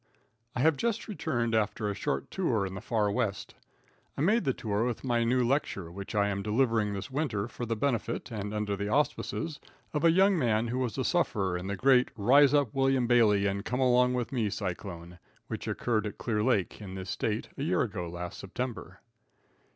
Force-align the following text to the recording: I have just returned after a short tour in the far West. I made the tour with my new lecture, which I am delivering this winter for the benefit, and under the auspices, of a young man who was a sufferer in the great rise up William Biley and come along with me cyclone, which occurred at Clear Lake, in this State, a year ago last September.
I 0.55 0.61
have 0.61 0.77
just 0.77 1.07
returned 1.07 1.53
after 1.53 1.87
a 1.87 1.93
short 1.93 2.31
tour 2.31 2.65
in 2.65 2.73
the 2.73 2.81
far 2.81 3.11
West. 3.11 3.53
I 4.17 4.21
made 4.21 4.45
the 4.45 4.51
tour 4.51 4.83
with 4.83 5.03
my 5.03 5.23
new 5.23 5.43
lecture, 5.43 5.91
which 5.91 6.15
I 6.15 6.27
am 6.29 6.41
delivering 6.41 6.91
this 6.93 7.11
winter 7.11 7.47
for 7.47 7.67
the 7.67 7.75
benefit, 7.75 8.31
and 8.31 8.51
under 8.51 8.75
the 8.75 8.87
auspices, 8.89 9.59
of 9.93 10.03
a 10.03 10.09
young 10.09 10.39
man 10.39 10.69
who 10.69 10.79
was 10.79 10.97
a 10.97 11.03
sufferer 11.03 11.55
in 11.55 11.67
the 11.67 11.75
great 11.75 12.09
rise 12.17 12.51
up 12.55 12.73
William 12.73 13.07
Biley 13.07 13.47
and 13.47 13.63
come 13.63 13.79
along 13.79 14.15
with 14.15 14.31
me 14.31 14.49
cyclone, 14.49 15.19
which 15.45 15.67
occurred 15.67 16.07
at 16.07 16.17
Clear 16.17 16.41
Lake, 16.41 16.81
in 16.81 16.95
this 16.95 17.11
State, 17.11 17.49
a 17.55 17.61
year 17.61 17.83
ago 17.83 18.09
last 18.09 18.39
September. 18.39 19.01